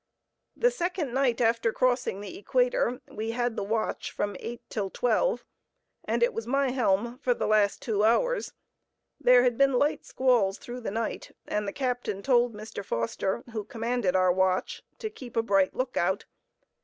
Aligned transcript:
The 0.55 0.71
second 0.71 1.13
night 1.13 1.39
after 1.41 1.71
crossing 1.71 2.21
the 2.21 2.35
equator, 2.35 3.01
we 3.07 3.33
had 3.37 3.55
the 3.55 3.61
watch 3.63 4.09
from 4.09 4.35
eight 4.39 4.63
till 4.67 4.89
twelve, 4.89 5.45
and 6.05 6.23
it 6.23 6.33
was 6.33 6.47
"my 6.47 6.71
helm" 6.71 7.19
for 7.19 7.35
the 7.35 7.45
last 7.45 7.83
two 7.83 8.03
hours. 8.03 8.51
There 9.19 9.43
had 9.43 9.59
been 9.59 9.73
light 9.73 10.03
squalls 10.03 10.57
through 10.57 10.81
the 10.81 10.89
night, 10.89 11.35
and 11.47 11.67
the 11.67 11.71
captain 11.71 12.23
told 12.23 12.55
Mr. 12.55 12.83
Foster, 12.83 13.43
who 13.53 13.63
commanded 13.63 14.15
our 14.15 14.31
watch, 14.31 14.81
to 14.97 15.11
keep 15.11 15.37
a 15.37 15.43
bright 15.43 15.75
lookout. 15.75 16.25